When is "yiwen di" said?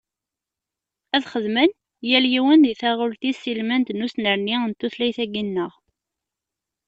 2.33-2.73